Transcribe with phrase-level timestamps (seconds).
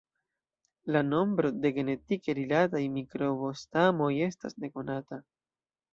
[0.95, 5.25] La nombro de genetike rilataj mikrobo-stamoj estas nekonata.